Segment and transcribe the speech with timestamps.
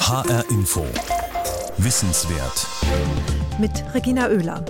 [0.00, 0.84] HR Info.
[1.78, 2.66] Wissenswert.
[3.58, 4.64] Mit Regina Oehler.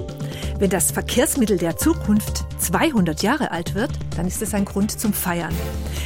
[0.58, 5.12] Wenn das Verkehrsmittel der Zukunft 200 Jahre alt wird, dann ist es ein Grund zum
[5.12, 5.54] Feiern.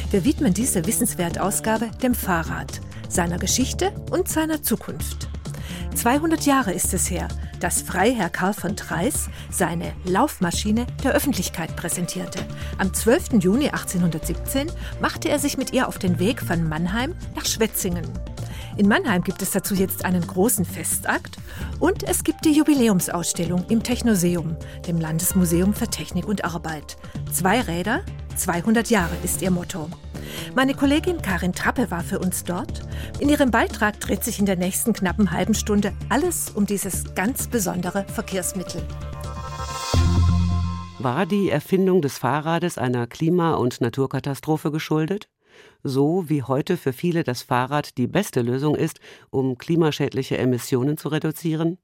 [0.09, 5.27] Wir widmen diese Wissenswert-Ausgabe dem Fahrrad, seiner Geschichte und seiner Zukunft.
[5.95, 7.27] 200 Jahre ist es her,
[7.59, 12.39] dass Freiherr Karl von Dreis seine Laufmaschine der Öffentlichkeit präsentierte.
[12.77, 13.33] Am 12.
[13.43, 18.07] Juni 1817 machte er sich mit ihr auf den Weg von Mannheim nach Schwetzingen.
[18.79, 21.35] In Mannheim gibt es dazu jetzt einen großen Festakt
[21.81, 24.55] und es gibt die Jubiläumsausstellung im Technoseum,
[24.87, 26.95] dem Landesmuseum für Technik und Arbeit.
[27.29, 28.03] Zwei Räder,
[28.37, 29.89] 200 Jahre ist ihr Motto.
[30.55, 32.83] Meine Kollegin Karin Trappe war für uns dort.
[33.19, 37.49] In ihrem Beitrag dreht sich in der nächsten knappen halben Stunde alles um dieses ganz
[37.49, 38.81] besondere Verkehrsmittel.
[40.99, 45.27] War die Erfindung des Fahrrades einer Klima- und Naturkatastrophe geschuldet?
[45.83, 48.99] So wie heute für viele das Fahrrad die beste Lösung ist,
[49.29, 51.77] um klimaschädliche Emissionen zu reduzieren?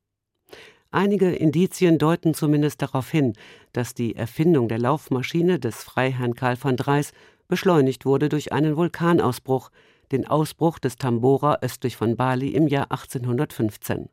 [0.91, 3.33] Einige Indizien deuten zumindest darauf hin,
[3.73, 7.11] dass die Erfindung der Laufmaschine des Freiherrn Karl von Dreis
[7.47, 9.71] beschleunigt wurde durch einen Vulkanausbruch,
[10.11, 14.09] den Ausbruch des Tambora östlich von Bali im Jahr 1815.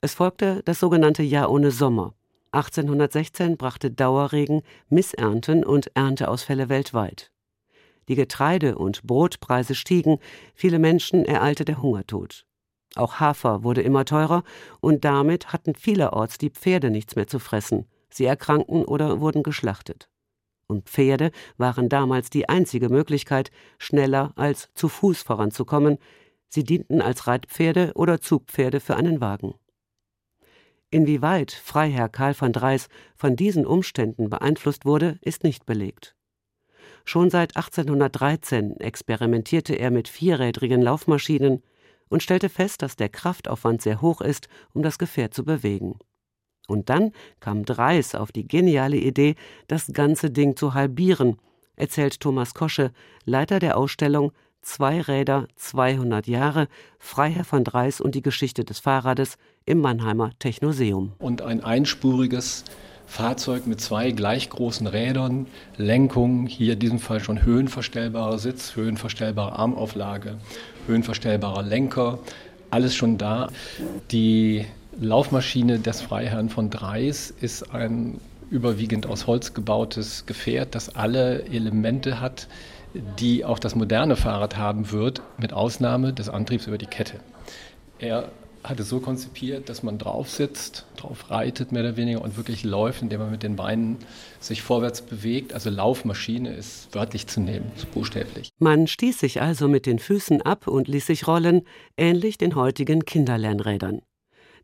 [0.00, 2.14] Es folgte das sogenannte Jahr ohne Sommer.
[2.52, 7.30] 1816 brachte Dauerregen Missernten und Ernteausfälle weltweit.
[8.08, 10.18] Die Getreide- und Brotpreise stiegen,
[10.54, 12.46] viele Menschen ereilte der Hungertod.
[12.96, 14.44] Auch Hafer wurde immer teurer
[14.80, 17.86] und damit hatten vielerorts die Pferde nichts mehr zu fressen.
[18.08, 20.08] Sie erkrankten oder wurden geschlachtet.
[20.66, 25.98] Und Pferde waren damals die einzige Möglichkeit, schneller als zu Fuß voranzukommen.
[26.48, 29.54] Sie dienten als Reitpferde oder Zugpferde für einen Wagen.
[30.90, 36.14] Inwieweit Freiherr Karl von Dreis von diesen Umständen beeinflusst wurde, ist nicht belegt.
[37.04, 41.62] Schon seit 1813 experimentierte er mit vierrädrigen Laufmaschinen
[42.08, 45.98] und stellte fest, dass der Kraftaufwand sehr hoch ist, um das Gefährt zu bewegen.
[46.66, 49.34] Und dann kam Dreis auf die geniale Idee,
[49.68, 51.36] das ganze Ding zu halbieren,
[51.76, 52.92] erzählt Thomas Kosche,
[53.24, 54.32] Leiter der Ausstellung
[54.64, 56.68] Zwei Räder, 200 Jahre,
[56.98, 59.36] Freiherr von Dreis und die Geschichte des Fahrrades
[59.66, 61.12] im Mannheimer Technoseum.
[61.18, 62.64] Und ein einspuriges
[63.06, 69.58] Fahrzeug mit zwei gleich großen Rädern, Lenkung, hier in diesem Fall schon höhenverstellbarer Sitz, höhenverstellbare
[69.58, 70.36] Armauflage,
[70.86, 72.18] höhenverstellbarer Lenker,
[72.70, 73.48] alles schon da.
[74.10, 74.64] Die
[75.00, 78.20] Laufmaschine des Freiherrn von Dreis ist ein
[78.50, 82.48] überwiegend aus Holz gebautes Gefährt, das alle Elemente hat,
[83.18, 87.14] die auch das moderne Fahrrad haben wird, mit Ausnahme des Antriebs über die Kette.
[87.98, 88.28] Er
[88.64, 92.64] hat es so konzipiert, dass man drauf sitzt, drauf reitet mehr oder weniger und wirklich
[92.64, 93.98] läuft, indem man mit den Beinen
[94.40, 95.52] sich vorwärts bewegt.
[95.52, 98.48] Also Laufmaschine ist wörtlich zu nehmen, buchstäblich.
[98.58, 101.62] Man stieß sich also mit den Füßen ab und ließ sich rollen,
[101.98, 104.00] ähnlich den heutigen Kinderlernrädern.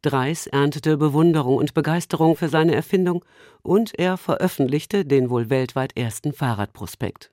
[0.00, 3.22] Dreis erntete Bewunderung und Begeisterung für seine Erfindung
[3.62, 7.32] und er veröffentlichte den wohl weltweit ersten Fahrradprospekt.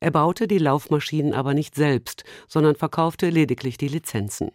[0.00, 4.50] Er baute die Laufmaschinen aber nicht selbst, sondern verkaufte lediglich die Lizenzen.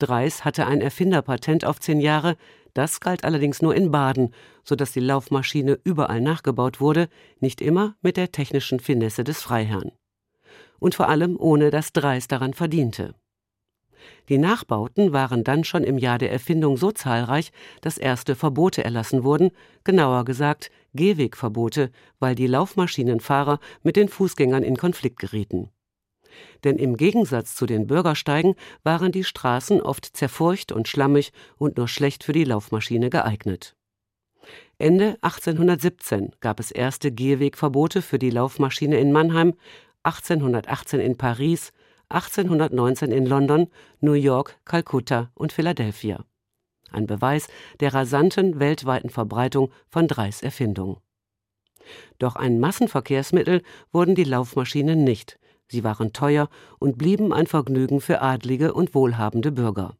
[0.00, 2.36] Dreis hatte ein Erfinderpatent auf zehn Jahre,
[2.74, 4.34] das galt allerdings nur in Baden,
[4.64, 9.92] so dass die Laufmaschine überall nachgebaut wurde, nicht immer mit der technischen Finesse des Freiherrn.
[10.78, 13.14] Und vor allem ohne dass Dreis daran verdiente.
[14.28, 19.24] Die Nachbauten waren dann schon im Jahr der Erfindung so zahlreich, dass erste Verbote erlassen
[19.24, 19.50] wurden,
[19.84, 25.70] genauer gesagt Gehwegverbote, weil die Laufmaschinenfahrer mit den Fußgängern in Konflikt gerieten
[26.64, 31.88] denn im Gegensatz zu den Bürgersteigen waren die Straßen oft zerfurcht und schlammig und nur
[31.88, 33.76] schlecht für die Laufmaschine geeignet.
[34.78, 39.54] Ende 1817 gab es erste Gehwegverbote für die Laufmaschine in Mannheim,
[40.04, 41.72] 1818 in Paris,
[42.08, 43.68] 1819 in London,
[44.00, 46.24] New York, Kalkutta und Philadelphia.
[46.90, 47.48] Ein Beweis
[47.78, 51.00] der rasanten weltweiten Verbreitung von Dreis Erfindung.
[52.18, 53.62] Doch ein Massenverkehrsmittel
[53.92, 55.38] wurden die Laufmaschinen nicht,
[55.70, 56.48] Sie waren teuer
[56.80, 59.96] und blieben ein Vergnügen für adlige und wohlhabende Bürger.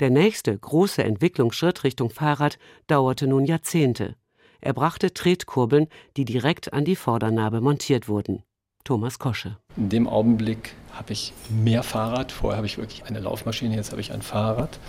[0.00, 2.58] Der nächste große Entwicklungsschritt Richtung Fahrrad
[2.88, 4.16] dauerte nun Jahrzehnte.
[4.60, 5.86] Er brachte Tretkurbeln,
[6.16, 8.42] die direkt an die Vordernarbe montiert wurden.
[8.82, 9.58] Thomas Kosche.
[9.76, 12.32] In dem Augenblick habe ich mehr Fahrrad.
[12.32, 14.80] Vorher habe ich wirklich eine Laufmaschine, jetzt habe ich ein Fahrrad.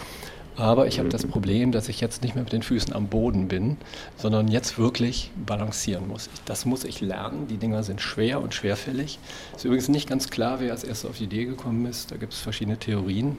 [0.57, 3.47] Aber ich habe das Problem, dass ich jetzt nicht mehr mit den Füßen am Boden
[3.47, 3.77] bin,
[4.17, 6.29] sondern jetzt wirklich balancieren muss.
[6.45, 7.47] Das muss ich lernen.
[7.47, 9.17] Die Dinger sind schwer und schwerfällig.
[9.55, 12.11] Ist übrigens nicht ganz klar, wer als erstes auf die Idee gekommen ist.
[12.11, 13.37] Da gibt es verschiedene Theorien.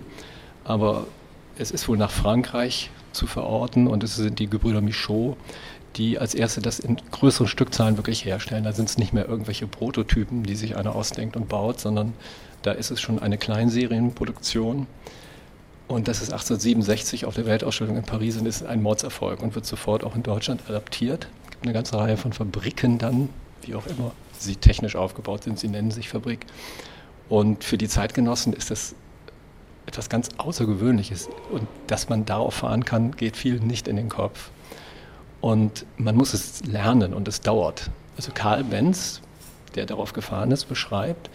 [0.64, 1.06] Aber
[1.58, 5.36] es ist wohl nach Frankreich zu verorten und es sind die Gebrüder Michaud,
[5.96, 8.64] die als erste das in größeren Stückzahlen wirklich herstellen.
[8.64, 12.14] Da sind es nicht mehr irgendwelche Prototypen, die sich einer ausdenkt und baut, sondern
[12.62, 14.86] da ist es schon eine Kleinserienproduktion.
[15.92, 19.66] Und das ist 1867 auf der Weltausstellung in Paris und ist ein Mordserfolg und wird
[19.66, 21.28] sofort auch in Deutschland adaptiert.
[21.44, 23.28] Es gibt eine ganze Reihe von Fabriken dann,
[23.60, 26.46] wie auch immer sie technisch aufgebaut sind, sie nennen sich Fabrik.
[27.28, 28.94] Und für die Zeitgenossen ist das
[29.84, 31.28] etwas ganz Außergewöhnliches.
[31.50, 34.50] Und dass man darauf fahren kann, geht vielen nicht in den Kopf.
[35.42, 37.90] Und man muss es lernen und es dauert.
[38.16, 39.20] Also Karl Benz,
[39.74, 41.28] der darauf gefahren ist, beschreibt,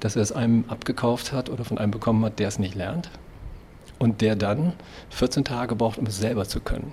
[0.00, 3.10] dass er es einem abgekauft hat oder von einem bekommen hat, der es nicht lernt.
[3.98, 4.74] Und der dann
[5.10, 6.92] 14 Tage braucht, um es selber zu können.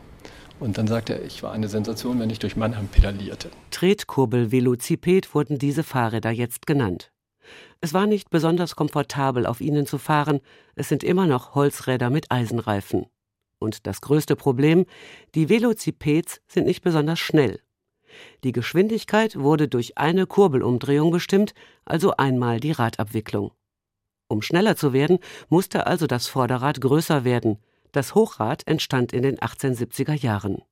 [0.60, 3.50] Und dann sagt er, ich war eine Sensation, wenn ich durch Mannheim pedalierte.
[3.72, 7.12] Tretkurbel Velociped wurden diese Fahrräder jetzt genannt.
[7.82, 10.40] Es war nicht besonders komfortabel, auf ihnen zu fahren,
[10.76, 13.06] es sind immer noch Holzräder mit Eisenreifen.
[13.60, 14.86] Und das größte Problem,
[15.36, 17.60] die Velocipeds sind nicht besonders schnell.
[18.44, 21.54] Die Geschwindigkeit wurde durch eine Kurbelumdrehung bestimmt,
[21.84, 23.52] also einmal die Radabwicklung.
[24.28, 25.20] Um schneller zu werden,
[25.50, 27.60] musste also das Vorderrad größer werden.
[27.92, 30.64] Das Hochrad entstand in den 1870er Jahren.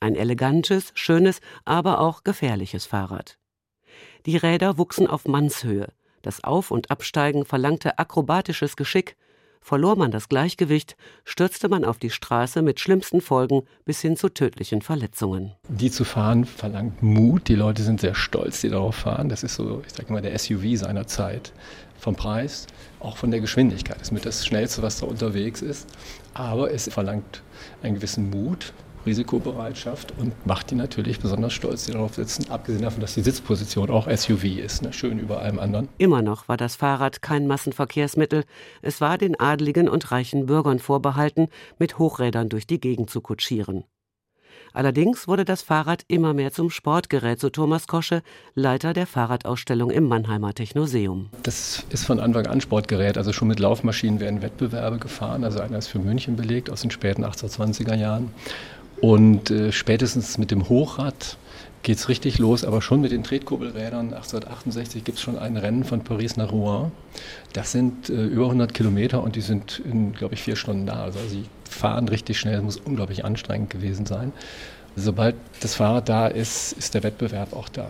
[0.00, 3.38] Ein elegantes, schönes, aber auch gefährliches Fahrrad.
[4.26, 5.88] Die Räder wuchsen auf Mannshöhe.
[6.22, 9.16] Das Auf- und Absteigen verlangte akrobatisches Geschick,
[9.60, 14.28] Verlor man das Gleichgewicht, stürzte man auf die Straße mit schlimmsten Folgen bis hin zu
[14.28, 15.52] tödlichen Verletzungen.
[15.68, 17.48] Die zu fahren verlangt Mut.
[17.48, 19.28] Die Leute sind sehr stolz, die darauf fahren.
[19.28, 21.52] Das ist so, ich sage mal, der SUV seiner Zeit.
[21.98, 22.68] Vom Preis,
[23.00, 23.96] auch von der Geschwindigkeit.
[23.96, 25.88] Das ist mit das Schnellste, was da unterwegs ist.
[26.32, 27.42] Aber es verlangt
[27.82, 28.72] einen gewissen Mut,
[29.08, 33.90] Risikobereitschaft und macht die natürlich besonders stolz, die darauf sitzen, abgesehen davon, dass die Sitzposition
[33.90, 34.92] auch SUV ist, ne?
[34.92, 35.88] schön über allem anderen.
[35.98, 38.44] Immer noch war das Fahrrad kein Massenverkehrsmittel.
[38.82, 43.84] Es war den adligen und reichen Bürgern vorbehalten, mit Hochrädern durch die Gegend zu kutschieren.
[44.72, 48.22] Allerdings wurde das Fahrrad immer mehr zum Sportgerät, so Thomas Kosche,
[48.54, 51.30] Leiter der Fahrradausstellung im Mannheimer Technoseum.
[51.42, 53.16] Das ist von Anfang an Sportgerät.
[53.16, 55.44] Also schon mit Laufmaschinen werden Wettbewerbe gefahren.
[55.44, 58.30] Also einer ist für München belegt aus den späten 1820er Jahren.
[59.00, 61.36] Und äh, spätestens mit dem Hochrad
[61.82, 64.12] geht es richtig los, aber schon mit den Tretkurbelrädern.
[64.12, 66.90] 1868 gibt es schon ein Rennen von Paris nach Rouen.
[67.52, 71.04] Das sind äh, über 100 Kilometer und die sind in, glaube ich, vier Stunden da.
[71.04, 74.32] Also sie fahren richtig schnell, es muss unglaublich anstrengend gewesen sein.
[74.96, 77.88] Sobald das Fahrrad da ist, ist der Wettbewerb auch da.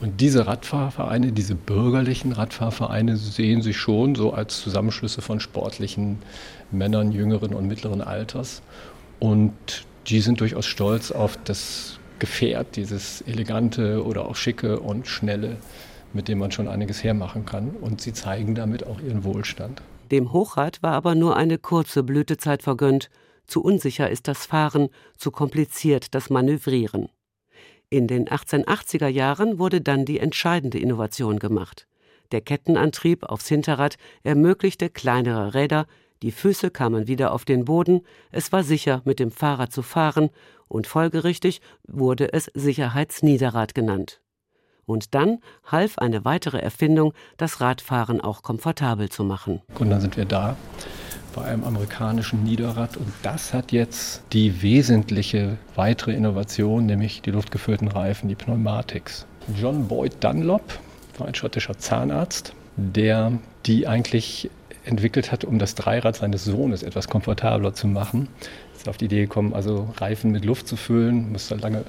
[0.00, 6.18] Und diese Radfahrvereine, diese bürgerlichen Radfahrvereine sehen sich schon so als Zusammenschlüsse von sportlichen
[6.70, 8.62] Männern jüngeren und mittleren Alters.
[9.18, 9.52] Und
[10.06, 15.56] die sind durchaus stolz auf das Gefährt, dieses elegante oder auch schicke und schnelle,
[16.12, 17.70] mit dem man schon einiges hermachen kann.
[17.70, 19.82] Und sie zeigen damit auch ihren Wohlstand.
[20.10, 23.10] Dem Hochrad war aber nur eine kurze Blütezeit vergönnt.
[23.46, 27.08] Zu unsicher ist das Fahren, zu kompliziert das Manövrieren.
[27.90, 31.86] In den 1880er Jahren wurde dann die entscheidende Innovation gemacht.
[32.32, 35.86] Der Kettenantrieb aufs Hinterrad ermöglichte kleinere Räder,
[36.24, 38.00] die Füße kamen wieder auf den Boden,
[38.32, 40.30] es war sicher, mit dem Fahrrad zu fahren,
[40.68, 44.22] und folgerichtig wurde es Sicherheitsniederrad genannt.
[44.86, 49.60] Und dann half eine weitere Erfindung, das Radfahren auch komfortabel zu machen.
[49.78, 50.56] Und dann sind wir da
[51.34, 57.88] bei einem amerikanischen Niederrad und das hat jetzt die wesentliche weitere Innovation, nämlich die luftgefüllten
[57.88, 59.26] Reifen, die Pneumatics.
[59.60, 60.62] John Boyd Dunlop
[61.18, 63.32] war ein schottischer Zahnarzt, der
[63.66, 64.50] die eigentlich
[64.84, 68.28] entwickelt hat, um das Dreirad seines Sohnes etwas komfortabler zu machen.
[68.76, 71.84] Ist auf die Idee gekommen, also Reifen mit Luft zu füllen, musste lange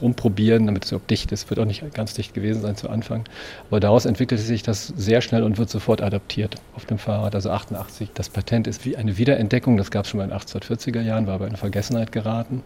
[0.00, 1.48] rumprobieren, damit es überhaupt dicht ist.
[1.50, 3.24] Wird auch nicht ganz dicht gewesen sein zu Anfang.
[3.70, 7.34] Aber daraus entwickelte sich das sehr schnell und wird sofort adaptiert auf dem Fahrrad.
[7.34, 8.10] Also 88.
[8.14, 9.76] Das Patent ist wie eine Wiederentdeckung.
[9.76, 12.62] Das gab es schon mal in den 1840er Jahren, war aber in Vergessenheit geraten.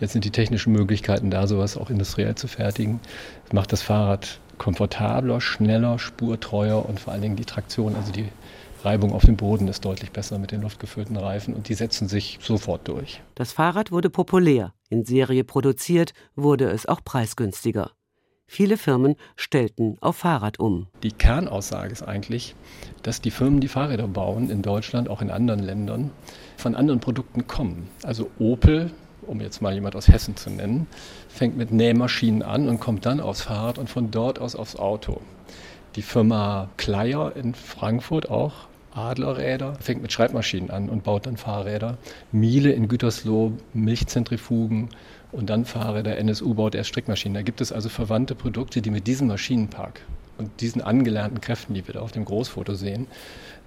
[0.00, 3.00] Jetzt sind die technischen Möglichkeiten da, sowas auch industriell zu fertigen.
[3.44, 8.28] Das macht das Fahrrad komfortabler, schneller, spurtreuer und vor allen Dingen die Traktion, also die
[8.84, 12.38] Reibung auf dem Boden ist deutlich besser mit den luftgefüllten Reifen und die setzen sich
[12.42, 13.20] sofort durch.
[13.34, 14.72] Das Fahrrad wurde populär.
[14.88, 17.90] In Serie produziert wurde es auch preisgünstiger.
[18.48, 20.86] Viele Firmen stellten auf Fahrrad um.
[21.02, 22.54] Die Kernaussage ist eigentlich,
[23.02, 26.12] dass die Firmen, die Fahrräder bauen, in Deutschland, auch in anderen Ländern,
[26.56, 27.88] von anderen Produkten kommen.
[28.04, 28.92] Also Opel,
[29.22, 30.86] um jetzt mal jemand aus Hessen zu nennen,
[31.28, 35.20] fängt mit Nähmaschinen an und kommt dann aufs Fahrrad und von dort aus aufs Auto.
[35.96, 41.96] Die Firma Kleier in Frankfurt auch Adlerräder, fängt mit Schreibmaschinen an und baut dann Fahrräder.
[42.32, 44.90] Miele in Gütersloh, Milchzentrifugen
[45.32, 46.18] und dann Fahrräder.
[46.18, 47.34] NSU baut erst Strickmaschinen.
[47.34, 50.02] Da gibt es also verwandte Produkte, die mit diesem Maschinenpark
[50.38, 53.06] und diesen angelernten Kräften, die wir da auf dem Großfoto sehen,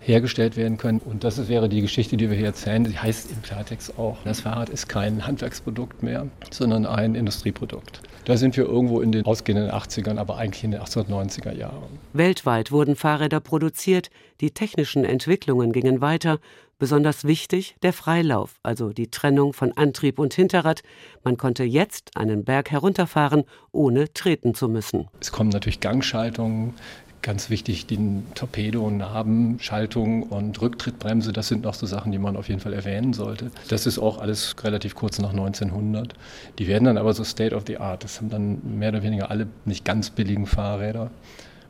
[0.02, 1.00] hergestellt werden können.
[1.00, 2.84] Und das wäre die Geschichte, die wir hier erzählen.
[2.84, 8.02] Die heißt im Klartext auch, das Fahrrad ist kein Handwerksprodukt mehr, sondern ein Industrieprodukt.
[8.26, 12.00] Da sind wir irgendwo in den ausgehenden 80ern, aber eigentlich in den 1890er Jahren.
[12.14, 14.10] Weltweit wurden Fahrräder produziert,
[14.40, 16.40] die technischen Entwicklungen gingen weiter,
[16.80, 20.82] besonders wichtig der Freilauf, also die Trennung von Antrieb und Hinterrad.
[21.24, 25.08] Man konnte jetzt einen Berg herunterfahren, ohne treten zu müssen.
[25.20, 26.74] Es kommen natürlich Gangschaltungen,
[27.22, 28.00] Ganz wichtig, die
[28.34, 33.12] Torpedo, Nabenschaltung und Rücktrittbremse, das sind noch so Sachen, die man auf jeden Fall erwähnen
[33.12, 33.52] sollte.
[33.68, 36.14] Das ist auch alles relativ kurz nach 1900.
[36.60, 38.06] Die werden dann aber so State of the Art.
[38.06, 41.12] Das haben dann mehr oder weniger alle nicht ganz billigen Fahrräder.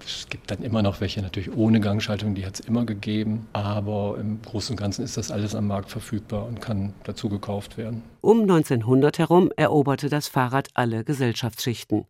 [0.05, 3.47] Es gibt dann immer noch welche natürlich ohne Gangschaltung, die hat es immer gegeben.
[3.53, 7.77] Aber im Großen und Ganzen ist das alles am Markt verfügbar und kann dazu gekauft
[7.77, 8.03] werden.
[8.21, 12.05] Um 1900 herum eroberte das Fahrrad alle Gesellschaftsschichten.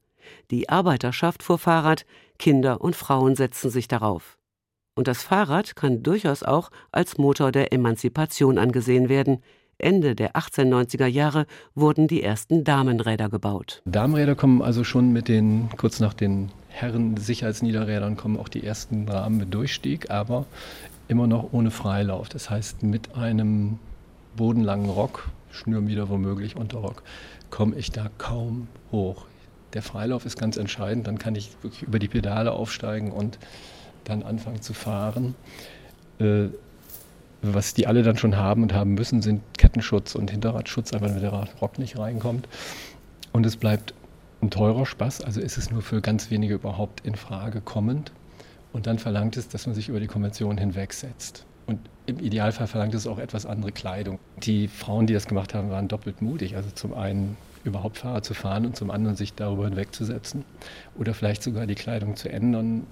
[0.52, 2.06] Die Arbeiterschaft fuhr Fahrrad,
[2.38, 4.38] Kinder und Frauen setzten sich darauf.
[4.96, 9.42] Und das Fahrrad kann durchaus auch als Motor der Emanzipation angesehen werden.
[9.80, 13.82] Ende der 1890er Jahre wurden die ersten Damenräder gebaut.
[13.86, 19.38] Damenräder kommen also schon mit den, kurz nach den Herren-Sicherheitsniederrädern kommen auch die ersten Rahmen
[19.38, 20.46] mit Durchstieg, aber
[21.08, 22.30] immer noch ohne Freilauf.
[22.30, 23.80] Das heißt, mit einem
[24.36, 27.02] bodenlangen Rock, Schnürmieder womöglich Unterrock,
[27.50, 29.26] komme ich da kaum hoch.
[29.74, 31.08] Der Freilauf ist ganz entscheidend.
[31.08, 33.40] Dann kann ich wirklich über die Pedale aufsteigen und
[34.04, 35.36] dann anfangen zu fahren.
[36.20, 36.50] Äh,
[37.42, 41.24] was die alle dann schon haben und haben müssen, sind Kettenschutz und Hinterradschutz, einfach damit
[41.24, 41.32] der
[41.62, 42.48] Rock nicht reinkommt.
[43.32, 43.94] Und es bleibt
[44.42, 48.12] ein teurer Spaß, also ist es nur für ganz wenige überhaupt in Frage kommend.
[48.72, 51.46] Und dann verlangt es, dass man sich über die Konvention hinwegsetzt.
[51.66, 54.20] Und im Idealfall verlangt es auch etwas andere Kleidung.
[54.38, 56.56] Die Frauen, die das gemacht haben, waren doppelt mutig.
[56.56, 60.46] Also zum einen überhaupt Fahrrad zu fahren und zum anderen sich darüber hinwegzusetzen
[60.98, 62.86] oder vielleicht sogar die Kleidung zu ändern,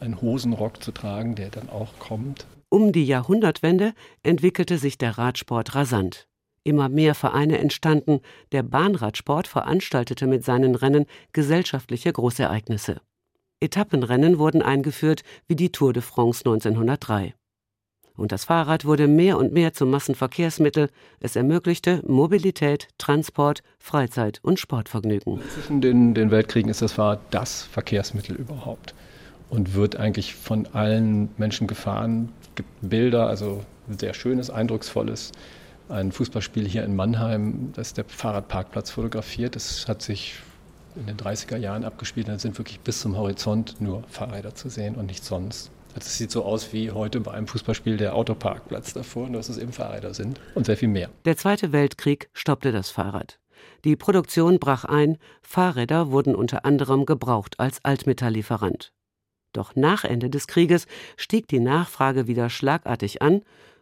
[0.00, 2.46] einen Hosenrock zu tragen, der dann auch kommt.
[2.68, 6.26] Um die Jahrhundertwende entwickelte sich der Radsport rasant.
[6.64, 8.20] Immer mehr Vereine entstanden,
[8.52, 13.00] der Bahnradsport veranstaltete mit seinen Rennen gesellschaftliche Großereignisse.
[13.60, 17.34] Etappenrennen wurden eingeführt wie die Tour de France 1903
[18.16, 20.88] und das Fahrrad wurde mehr und mehr zum Massenverkehrsmittel.
[21.20, 25.40] Es ermöglichte Mobilität, Transport, Freizeit und Sportvergnügen.
[25.54, 28.94] Zwischen den, den Weltkriegen ist das Fahrrad das Verkehrsmittel überhaupt
[29.50, 32.30] und wird eigentlich von allen Menschen gefahren.
[32.56, 33.62] Es gibt Bilder, also
[33.98, 35.32] sehr schönes, eindrucksvolles.
[35.90, 39.56] Ein Fußballspiel hier in Mannheim, da ist der Fahrradparkplatz fotografiert.
[39.56, 40.36] Das hat sich
[40.94, 42.28] in den 30er Jahren abgespielt.
[42.28, 45.70] Da sind wirklich bis zum Horizont nur Fahrräder zu sehen und nichts sonst.
[45.88, 49.50] Also es sieht so aus wie heute bei einem Fußballspiel der Autoparkplatz davor, nur dass
[49.50, 51.10] es eben Fahrräder sind und sehr viel mehr.
[51.26, 53.38] Der Zweite Weltkrieg stoppte das Fahrrad.
[53.84, 58.94] Die Produktion brach ein, Fahrräder wurden unter anderem gebraucht als Altmetalllieferant.
[59.56, 60.86] Doch nach Ende des Krieges
[61.16, 63.40] stieg die Nachfrage wieder schlagartig an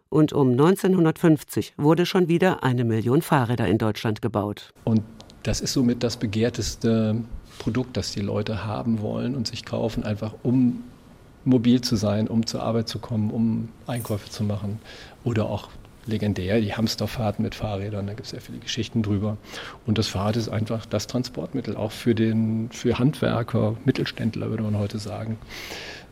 [0.08, 4.72] und um 1950 wurde schon wieder eine Million Fahrräder in Deutschland gebaut.
[4.84, 5.02] Und
[5.42, 7.16] das ist somit das begehrteste
[7.58, 10.84] Produkt, das die Leute haben wollen und sich kaufen, einfach um
[11.44, 14.78] mobil zu sein, um zur Arbeit zu kommen, um Einkäufe zu machen.
[15.24, 15.70] Oder auch
[16.06, 19.36] legendär, die Hamsterfahrten mit Fahrrädern, da gibt es sehr viele Geschichten drüber.
[19.86, 24.78] Und das Fahrrad ist einfach das Transportmittel, auch für, den, für Handwerker, Mittelständler würde man
[24.78, 25.38] heute sagen.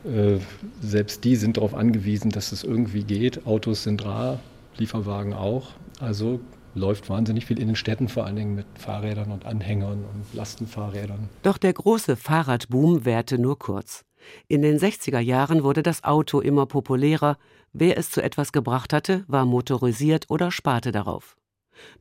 [0.05, 0.39] Äh,
[0.81, 3.47] selbst die sind darauf angewiesen, dass es irgendwie geht.
[3.47, 4.41] Autos sind rar,
[4.77, 5.71] Lieferwagen auch.
[6.01, 6.41] Also
[6.75, 11.29] läuft wahnsinnig viel in den Städten, vor allen Dingen mit Fahrrädern und Anhängern und Lastenfahrrädern.
[11.43, 14.05] Doch der große Fahrradboom währte nur kurz.
[14.49, 17.39] In den 60er Jahren wurde das Auto immer populärer.
[17.73, 21.37] Wer es zu etwas gebracht hatte, war motorisiert oder sparte darauf.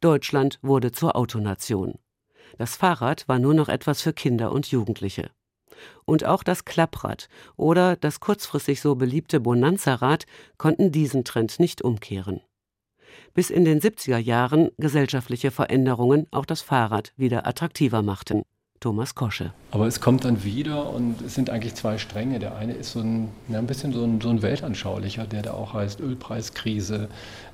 [0.02, 1.96] Deutschland wurde zur Autonation.
[2.58, 5.32] Das Fahrrad war nur noch etwas für Kinder und Jugendliche.
[6.06, 10.26] Und auch das Klapprad oder das kurzfristig so beliebte Bonanza-Rad
[10.58, 12.42] konnten diesen Trend nicht umkehren.
[13.34, 18.44] Bis in den 70er Jahren gesellschaftliche Veränderungen auch das Fahrrad wieder attraktiver machten.
[18.82, 19.54] Thomas Kosche.
[19.70, 22.40] Aber es kommt dann wieder und es sind eigentlich zwei Stränge.
[22.40, 25.54] Der eine ist so ein, ja, ein bisschen so ein, so ein weltanschaulicher, der da
[25.54, 27.08] auch heißt Ölpreiskrise,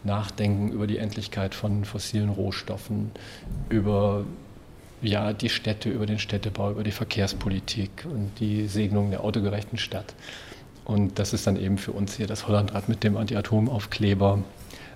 [0.06, 3.12] Nachdenken über die Endlichkeit von fossilen Rohstoffen,
[3.68, 4.24] über
[5.02, 10.16] ja, die Städte, über den Städtebau, über die Verkehrspolitik und die Segnung der autogerechten Stadt.
[10.86, 14.40] Und das ist dann eben für uns hier das Hollandrad mit dem Anti-Atom-Aufkleber.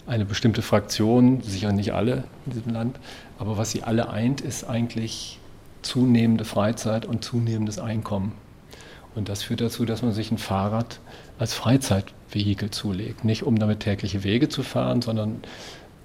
[0.07, 2.97] Eine bestimmte Fraktion, sicher nicht alle in diesem Land,
[3.37, 5.40] aber was sie alle eint, ist eigentlich
[5.81, 8.33] zunehmende Freizeit und zunehmendes Einkommen.
[9.15, 10.99] Und das führt dazu, dass man sich ein Fahrrad
[11.37, 13.25] als Freizeitvehikel zulegt.
[13.25, 15.41] Nicht um damit tägliche Wege zu fahren, sondern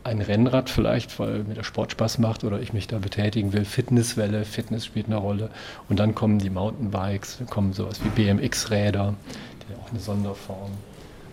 [0.02, 3.64] ein Rennrad vielleicht, weil mir der Sport Spaß macht oder ich mich da betätigen will.
[3.64, 5.50] Fitnesswelle, Fitness spielt eine Rolle.
[5.88, 9.14] Und dann kommen die Mountainbikes, dann kommen sowas wie BMX-Räder,
[9.68, 10.70] die auch eine Sonderform.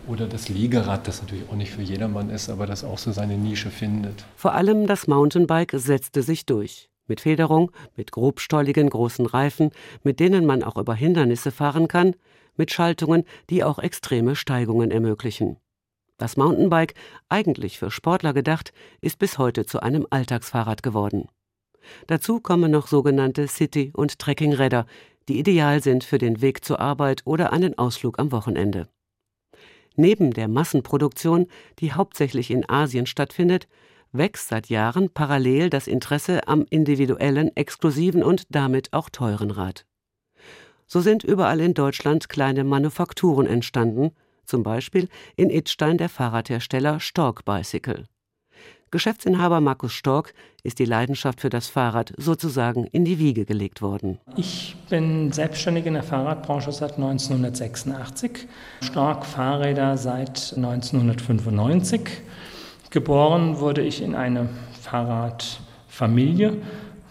[0.08, 3.38] Oder das Liegerad, das natürlich auch nicht für jedermann ist, aber das auch so seine
[3.38, 4.26] Nische findet.
[4.36, 6.90] Vor allem das Mountainbike setzte sich durch.
[7.08, 9.72] Mit Federung, mit grobstolligen großen Reifen,
[10.04, 12.16] mit denen man auch über Hindernisse fahren kann,
[12.56, 15.58] mit Schaltungen, die auch extreme Steigungen ermöglichen.
[16.18, 16.94] Das Mountainbike,
[17.28, 21.28] eigentlich für Sportler gedacht, ist bis heute zu einem Alltagsfahrrad geworden.
[22.08, 24.86] Dazu kommen noch sogenannte City- und Trekkingräder,
[25.28, 28.88] die ideal sind für den Weg zur Arbeit oder einen Ausflug am Wochenende.
[29.96, 31.48] Neben der Massenproduktion,
[31.80, 33.68] die hauptsächlich in Asien stattfindet,
[34.14, 39.86] wächst seit Jahren parallel das Interesse am individuellen, exklusiven und damit auch teuren Rad.
[40.88, 44.12] So sind überall in Deutschland kleine Manufakturen entstanden,
[44.46, 48.06] zum Beispiel in Idstein der Fahrradhersteller Stork Bicycle.
[48.92, 54.20] Geschäftsinhaber Markus Stork ist die Leidenschaft für das Fahrrad sozusagen in die Wiege gelegt worden.
[54.38, 58.48] Ich bin selbstständig in der Fahrradbranche seit 1986,
[58.84, 62.22] Stork Fahrräder seit 1995.
[62.94, 64.50] Geboren wurde ich in eine
[64.82, 66.58] Fahrradfamilie.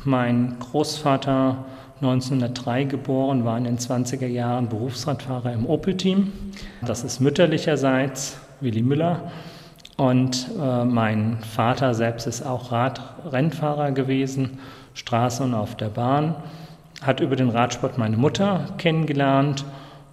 [0.04, 1.64] Mein Großvater
[2.00, 6.30] 1903 geboren, war in den 20er Jahren Berufsradfahrer im Opel-Team.
[6.86, 9.32] Das ist mütterlicherseits Willi Müller.
[9.96, 14.60] Und äh, mein Vater selbst ist auch Radrennfahrer gewesen,
[14.94, 16.36] Straße und auf der Bahn,
[17.02, 19.64] hat über den Radsport meine Mutter kennengelernt.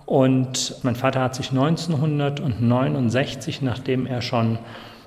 [0.08, 4.58] Und mein Vater hat sich 1969, nachdem er schon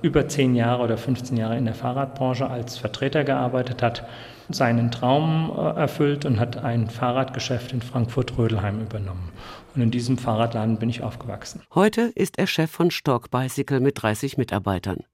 [0.03, 4.05] über zehn Jahre oder 15 Jahre in der Fahrradbranche als Vertreter gearbeitet hat,
[4.51, 9.31] seinen Traum äh, erfüllt und hat ein Fahrradgeschäft in Frankfurt-Rödelheim übernommen.
[9.75, 11.63] Und in diesem Fahrradladen bin ich aufgewachsen.
[11.75, 15.05] Heute ist er Chef von Stork Bicycle mit 30 Mitarbeitern.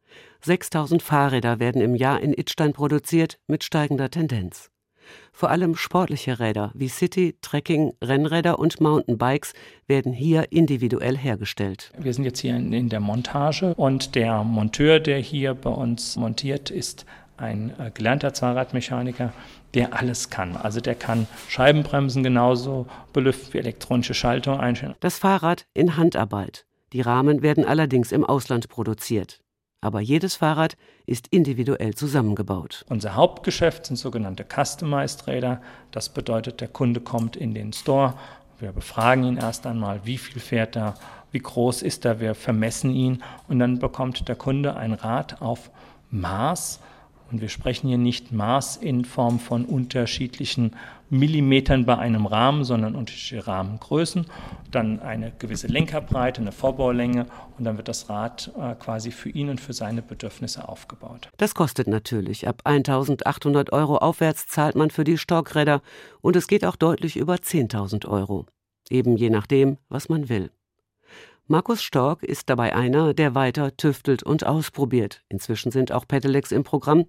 [0.41, 4.71] 6000 Fahrräder werden im Jahr in Idstein produziert, mit steigender Tendenz.
[5.33, 9.53] Vor allem sportliche Räder wie City, Trekking, Rennräder und Mountainbikes
[9.87, 11.93] werden hier individuell hergestellt.
[11.99, 16.71] Wir sind jetzt hier in, der Montage und der Monteur, der hier bei uns montiert,
[16.71, 19.33] ist ein äh, gelernter Zahnradmechaniker,
[19.75, 20.57] der alles kann.
[20.57, 24.95] Also der kann Scheibenbremsen genauso belüften wie elektronische Schaltung einstellen.
[25.01, 26.67] Das Fahrrad in Handarbeit.
[26.93, 29.41] Die Rahmen werden allerdings im Ausland produziert.
[29.81, 32.85] Aber jedes Fahrrad ist individuell zusammengebaut.
[32.89, 35.61] Unser Hauptgeschäft sind sogenannte Customized-Räder.
[35.93, 38.15] Das bedeutet, der Kunde kommt in den Store.
[38.59, 40.95] Wir befragen ihn erst einmal, wie viel fährt er,
[41.31, 45.71] wie groß ist er, wir vermessen ihn und dann bekommt der Kunde ein Rad auf
[46.11, 46.81] Maß
[47.31, 50.73] und wir sprechen hier nicht Maß in Form von unterschiedlichen
[51.11, 54.27] Millimetern bei einem Rahmen, sondern unterschiedliche Rahmengrößen,
[54.71, 59.49] dann eine gewisse Lenkerbreite, eine Vorbaulänge und dann wird das Rad äh, quasi für ihn
[59.49, 61.31] und für seine Bedürfnisse aufgebaut.
[61.39, 62.47] Das kostet natürlich.
[62.47, 65.81] Ab 1800 Euro aufwärts zahlt man für die Stockräder
[66.21, 68.47] und es geht auch deutlich über 10.000 Euro.
[68.91, 70.51] Eben je nachdem, was man will.
[71.51, 75.23] Markus Stork ist dabei einer, der weiter tüftelt und ausprobiert.
[75.31, 77.07] Inzwischen sind auch Pedelecs im Programm.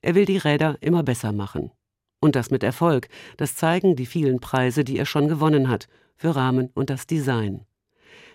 [0.00, 1.72] Er will die Räder immer besser machen.
[2.18, 3.08] Und das mit Erfolg.
[3.36, 7.66] Das zeigen die vielen Preise, die er schon gewonnen hat, für Rahmen und das Design.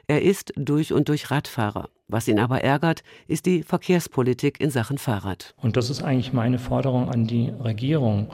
[0.05, 1.89] Er ist durch und durch Radfahrer.
[2.07, 5.55] Was ihn aber ärgert, ist die Verkehrspolitik in Sachen Fahrrad.
[5.59, 8.29] Und das ist eigentlich meine Forderung an die Regierung.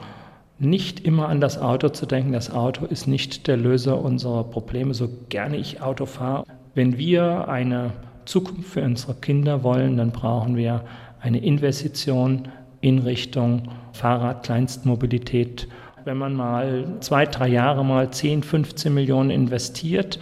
[0.58, 2.32] Nicht immer an das Auto zu denken.
[2.32, 6.44] Das Auto ist nicht der Löser unserer Probleme, so gerne ich Auto fahre.
[6.74, 7.92] Wenn wir eine
[8.24, 10.82] Zukunft für unsere Kinder wollen, dann brauchen wir
[11.20, 12.48] eine Investition
[12.80, 15.68] in Richtung Fahrrad, Kleinstmobilität.
[16.04, 20.18] Wenn man mal zwei, drei Jahre mal 10, 15 Millionen investiert,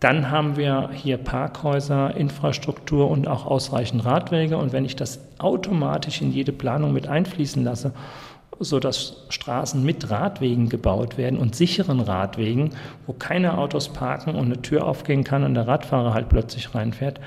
[0.00, 4.58] dann haben wir hier Parkhäuser, Infrastruktur und auch ausreichend Radwege.
[4.58, 7.92] Und wenn ich das automatisch in jede Planung mit einfließen lasse
[8.58, 12.70] sodass Straßen mit Radwegen gebaut werden und sicheren Radwegen,
[13.06, 17.20] wo keine Autos parken und eine Tür aufgehen kann und der Radfahrer halt plötzlich reinfährt,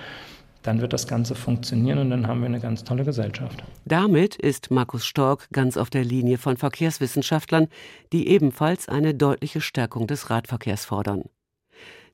[0.63, 3.63] dann wird das Ganze funktionieren und dann haben wir eine ganz tolle Gesellschaft.
[3.85, 7.67] Damit ist Markus Stork ganz auf der Linie von Verkehrswissenschaftlern,
[8.11, 11.23] die ebenfalls eine deutliche Stärkung des Radverkehrs fordern.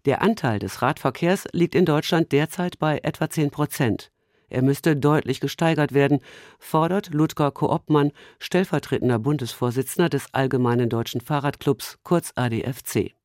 [0.05, 4.11] Der Anteil des Radverkehrs liegt in Deutschland derzeit bei etwa 10 Prozent.
[4.55, 6.21] Er müsste deutlich gesteigert werden,
[6.59, 13.15] fordert Ludger Koopmann, stellvertretender Bundesvorsitzender des Allgemeinen Deutschen Fahrradclubs, kurz ADFC.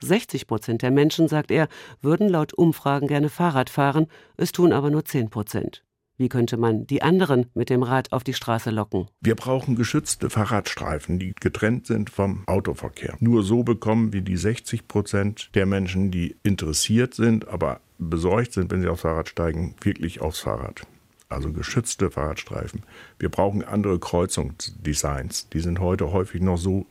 [0.00, 1.66] 60 Prozent der Menschen, sagt er,
[2.02, 5.82] würden laut Umfragen gerne Fahrrad fahren, es tun aber nur 10 Prozent.
[6.18, 9.06] Wie könnte man die anderen mit dem Rad auf die Straße locken?
[9.22, 13.16] Wir brauchen geschützte Fahrradstreifen, die getrennt sind vom Autoverkehr.
[13.20, 18.70] Nur so bekommen wir die 60 Prozent der Menschen, die interessiert sind, aber besorgt sind,
[18.70, 20.86] wenn sie aufs Fahrrad steigen, wirklich aufs Fahrrad.
[21.28, 22.82] Also geschützte Fahrradstreifen.
[23.18, 25.48] Wir brauchen andere Kreuzungsdesigns.
[25.50, 26.86] Die sind heute häufig noch so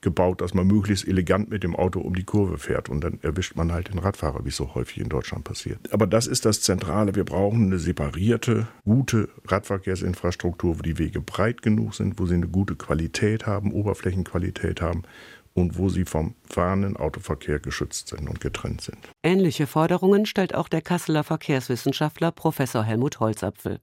[0.00, 3.56] gebaut, dass man möglichst elegant mit dem Auto um die Kurve fährt und dann erwischt
[3.56, 5.78] man halt den Radfahrer, wie es so häufig in Deutschland passiert.
[5.92, 7.14] Aber das ist das Zentrale.
[7.14, 12.48] Wir brauchen eine separierte, gute Radverkehrsinfrastruktur, wo die Wege breit genug sind, wo sie eine
[12.48, 15.04] gute Qualität haben, Oberflächenqualität haben
[15.54, 18.98] und wo sie vom fahrenden Autoverkehr geschützt sind und getrennt sind.
[19.22, 23.80] Ähnliche Forderungen stellt auch der Kasseler Verkehrswissenschaftler Professor Helmut Holzapfel.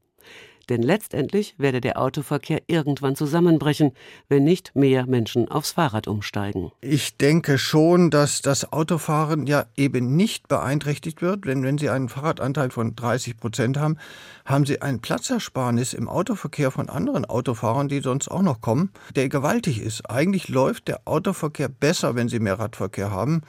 [0.72, 3.92] Denn letztendlich werde der Autoverkehr irgendwann zusammenbrechen,
[4.30, 6.72] wenn nicht mehr Menschen aufs Fahrrad umsteigen.
[6.80, 11.46] Ich denke schon, dass das Autofahren ja eben nicht beeinträchtigt wird.
[11.46, 13.98] Denn wenn Sie einen Fahrradanteil von 30 Prozent haben,
[14.46, 19.28] haben Sie ein Platzersparnis im Autoverkehr von anderen Autofahrern, die sonst auch noch kommen, der
[19.28, 20.10] gewaltig ist.
[20.10, 23.42] Eigentlich läuft der Autoverkehr besser, wenn Sie mehr Radverkehr haben.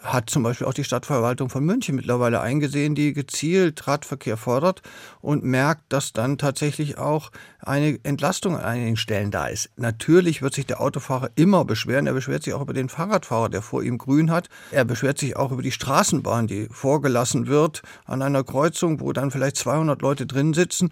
[0.00, 4.80] Hat zum Beispiel auch die Stadtverwaltung von München mittlerweile eingesehen, die gezielt Radverkehr fordert
[5.20, 9.70] und merkt, dass dann tatsächlich tatsächlich auch eine Entlastung an einigen Stellen da ist.
[9.76, 12.06] Natürlich wird sich der Autofahrer immer beschweren.
[12.06, 14.48] Er beschwert sich auch über den Fahrradfahrer, der vor ihm grün hat.
[14.70, 19.32] Er beschwert sich auch über die Straßenbahn, die vorgelassen wird an einer Kreuzung, wo dann
[19.32, 20.90] vielleicht 200 Leute drin sitzen,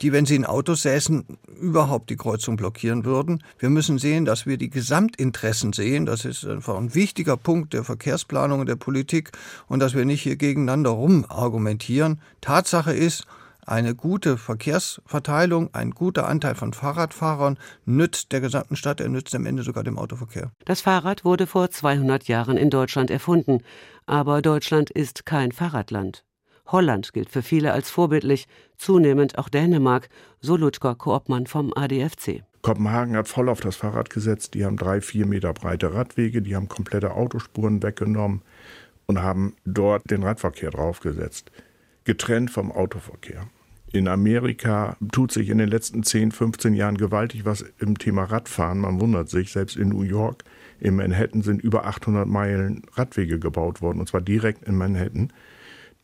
[0.00, 1.24] die, wenn sie in Autos säßen,
[1.60, 3.44] überhaupt die Kreuzung blockieren würden.
[3.60, 6.04] Wir müssen sehen, dass wir die Gesamtinteressen sehen.
[6.04, 9.30] Das ist einfach ein wichtiger Punkt der Verkehrsplanung und der Politik
[9.68, 12.20] und dass wir nicht hier gegeneinander rum argumentieren.
[12.40, 13.24] Tatsache ist,
[13.66, 19.46] eine gute Verkehrsverteilung, ein guter Anteil von Fahrradfahrern nützt der gesamten Stadt, er nützt am
[19.46, 20.50] Ende sogar dem Autoverkehr.
[20.64, 23.62] Das Fahrrad wurde vor 200 Jahren in Deutschland erfunden,
[24.06, 26.24] aber Deutschland ist kein Fahrradland.
[26.66, 30.08] Holland gilt für viele als vorbildlich, zunehmend auch Dänemark,
[30.40, 32.42] so Ludger Koopmann vom ADFC.
[32.62, 34.54] Kopenhagen hat voll auf das Fahrrad gesetzt.
[34.54, 38.42] Die haben drei, vier Meter breite Radwege, die haben komplette Autospuren weggenommen
[39.06, 41.50] und haben dort den Radverkehr draufgesetzt
[42.04, 43.48] getrennt vom Autoverkehr.
[43.92, 48.78] In Amerika tut sich in den letzten 10, 15 Jahren gewaltig was im Thema Radfahren.
[48.78, 50.44] Man wundert sich, selbst in New York,
[50.80, 55.30] in Manhattan sind über 800 Meilen Radwege gebaut worden, und zwar direkt in Manhattan.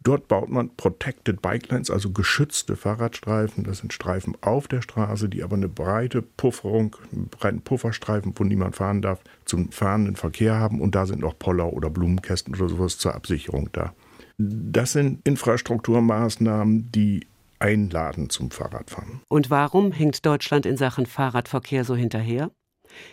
[0.04, 3.64] Dort baut man Protected Bike Lanes, also geschützte Fahrradstreifen.
[3.64, 8.44] Das sind Streifen auf der Straße, die aber eine breite Pufferung, einen breiten Pufferstreifen, wo
[8.44, 10.80] niemand fahren darf, zum fahrenden Verkehr haben.
[10.80, 13.92] Und da sind noch Poller oder Blumenkästen oder sowas zur Absicherung da.
[14.38, 17.26] Das sind Infrastrukturmaßnahmen, die
[17.58, 19.20] einladen zum Fahrradfahren.
[19.28, 22.50] Und warum hinkt Deutschland in Sachen Fahrradverkehr so hinterher?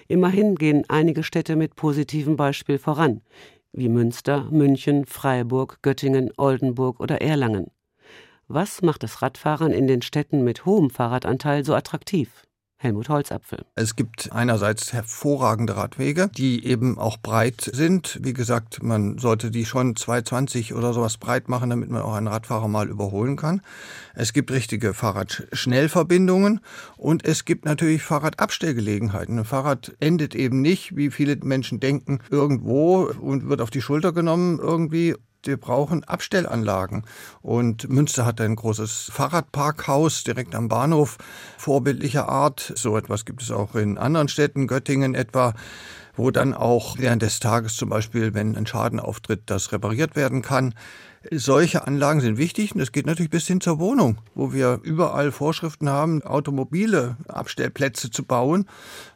[0.08, 3.22] Immerhin gehen einige Städte mit positivem Beispiel voran,
[3.74, 7.72] wie Münster, München, Freiburg, Göttingen, Oldenburg oder Erlangen.
[8.48, 12.45] Was macht das Radfahren in den Städten mit hohem Fahrradanteil so attraktiv?
[12.78, 13.66] Helmut Holzapfel.
[13.76, 18.20] Es gibt einerseits hervorragende Radwege, die eben auch breit sind.
[18.22, 22.28] Wie gesagt, man sollte die schon 220 oder sowas breit machen, damit man auch einen
[22.28, 23.62] Radfahrer mal überholen kann.
[24.14, 26.60] Es gibt richtige Fahrradschnellverbindungen
[26.98, 29.40] und es gibt natürlich Fahrradabstellgelegenheiten.
[29.40, 34.12] Ein Fahrrad endet eben nicht, wie viele Menschen denken, irgendwo und wird auf die Schulter
[34.12, 35.16] genommen irgendwie
[35.48, 37.04] wir brauchen Abstellanlagen.
[37.42, 41.18] Und Münster hat ein großes Fahrradparkhaus direkt am Bahnhof,
[41.58, 42.74] vorbildlicher Art.
[42.76, 45.54] So etwas gibt es auch in anderen Städten, Göttingen etwa
[46.18, 50.42] wo dann auch während des Tages zum Beispiel, wenn ein Schaden auftritt, das repariert werden
[50.42, 50.74] kann.
[51.32, 55.32] Solche Anlagen sind wichtig und es geht natürlich bis hin zur Wohnung, wo wir überall
[55.32, 58.68] Vorschriften haben, automobile Abstellplätze zu bauen,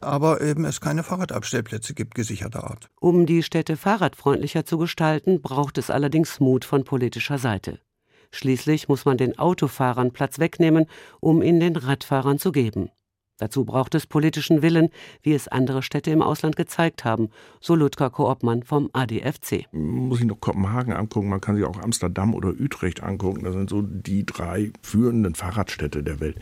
[0.01, 2.89] aber eben es keine Fahrradabstellplätze gibt, gesicherter Art.
[2.99, 7.79] Um die Städte fahrradfreundlicher zu gestalten, braucht es allerdings Mut von politischer Seite.
[8.31, 10.85] Schließlich muss man den Autofahrern Platz wegnehmen,
[11.19, 12.89] um ihn den Radfahrern zu geben.
[13.39, 14.89] Dazu braucht es politischen Willen,
[15.23, 19.65] wie es andere Städte im Ausland gezeigt haben, so Ludger Koopmann vom ADFC.
[19.71, 23.43] Muss ich noch Kopenhagen angucken, man kann sich auch Amsterdam oder Utrecht angucken.
[23.43, 26.37] Das sind so die drei führenden Fahrradstädte der Welt.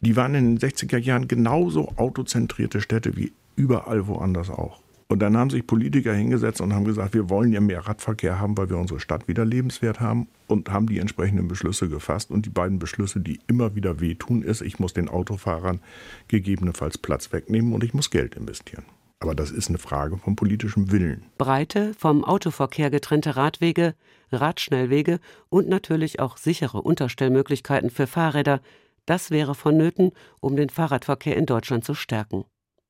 [0.00, 4.85] Die waren in den 60er Jahren genauso autozentrierte Städte wie überall woanders auch.
[5.08, 8.58] Und dann haben sich Politiker hingesetzt und haben gesagt, wir wollen ja mehr Radverkehr haben,
[8.58, 12.30] weil wir unsere Stadt wieder lebenswert haben und haben die entsprechenden Beschlüsse gefasst.
[12.30, 15.80] Und die beiden Beschlüsse, die immer wieder wehtun, ist, ich muss den Autofahrern
[16.26, 18.84] gegebenenfalls Platz wegnehmen und ich muss Geld investieren.
[19.20, 21.24] Aber das ist eine Frage vom politischen Willen.
[21.38, 23.94] Breite, vom Autoverkehr getrennte Radwege,
[24.32, 28.60] Radschnellwege und natürlich auch sichere Unterstellmöglichkeiten für Fahrräder,
[29.06, 32.44] das wäre vonnöten, um den Fahrradverkehr in Deutschland zu stärken.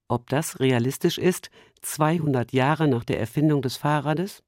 [0.09, 1.51] Ob das realistisch ist,
[1.83, 4.45] 200 Jahre nach der Erfindung des Fahrrades?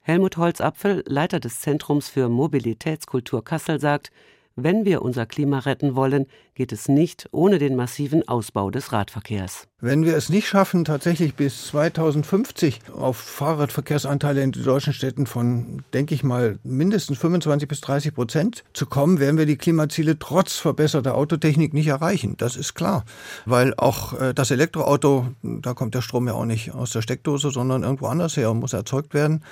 [0.00, 4.10] Helmut Holzapfel, Leiter des Zentrums für Mobilitätskultur Kassel, sagt,
[4.56, 6.26] wenn wir unser Klima retten wollen,
[6.58, 9.68] geht es nicht ohne den massiven Ausbau des Radverkehrs.
[9.80, 16.16] Wenn wir es nicht schaffen, tatsächlich bis 2050 auf Fahrradverkehrsanteile in deutschen Städten von, denke
[16.16, 21.14] ich mal, mindestens 25 bis 30 Prozent zu kommen, werden wir die Klimaziele trotz verbesserter
[21.14, 22.34] Autotechnik nicht erreichen.
[22.38, 23.04] Das ist klar.
[23.46, 27.52] Weil auch äh, das Elektroauto, da kommt der Strom ja auch nicht aus der Steckdose,
[27.52, 29.44] sondern irgendwo anders her und muss erzeugt werden.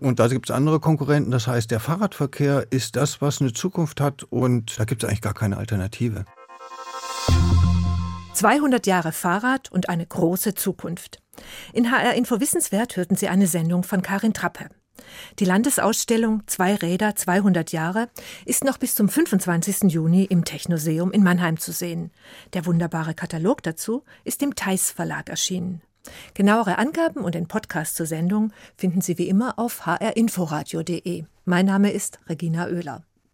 [0.00, 1.30] Und da gibt es andere Konkurrenten.
[1.30, 5.20] Das heißt, der Fahrradverkehr ist das, was eine Zukunft hat und da gibt es eigentlich
[5.20, 6.24] gar keine Alternative.
[8.34, 11.22] 200 Jahre Fahrrad und eine große Zukunft.
[11.72, 14.68] In HR Info Wissenswert hörten Sie eine Sendung von Karin Trappe.
[15.38, 18.08] Die Landesausstellung Zwei Räder 200 Jahre
[18.44, 19.90] ist noch bis zum 25.
[19.92, 22.10] Juni im Technoseum in Mannheim zu sehen.
[22.52, 25.82] Der wunderbare Katalog dazu ist im Theis Verlag erschienen.
[26.34, 31.24] Genauere Angaben und den Podcast zur Sendung finden Sie wie immer auf hrinforadio.de.
[31.44, 33.04] Mein Name ist Regina Oehler.